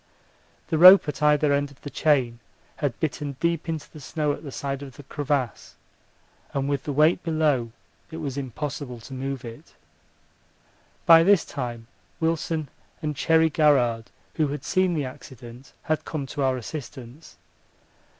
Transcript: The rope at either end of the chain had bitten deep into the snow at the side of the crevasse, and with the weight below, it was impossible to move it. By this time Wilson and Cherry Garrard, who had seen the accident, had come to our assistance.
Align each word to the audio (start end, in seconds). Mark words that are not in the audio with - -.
The 0.69 0.79
rope 0.79 1.07
at 1.07 1.21
either 1.21 1.53
end 1.53 1.69
of 1.69 1.81
the 1.81 1.91
chain 1.91 2.39
had 2.77 2.99
bitten 2.99 3.33
deep 3.39 3.69
into 3.69 3.87
the 3.91 3.99
snow 3.99 4.33
at 4.33 4.41
the 4.41 4.51
side 4.51 4.81
of 4.81 4.95
the 4.97 5.03
crevasse, 5.03 5.75
and 6.55 6.67
with 6.67 6.85
the 6.85 6.91
weight 6.91 7.21
below, 7.21 7.71
it 8.09 8.17
was 8.17 8.35
impossible 8.35 8.99
to 9.01 9.13
move 9.13 9.45
it. 9.45 9.75
By 11.05 11.21
this 11.21 11.45
time 11.45 11.85
Wilson 12.19 12.69
and 13.03 13.15
Cherry 13.15 13.51
Garrard, 13.51 14.05
who 14.33 14.47
had 14.47 14.63
seen 14.63 14.95
the 14.95 15.05
accident, 15.05 15.71
had 15.83 16.03
come 16.03 16.25
to 16.25 16.41
our 16.41 16.57
assistance. 16.57 17.37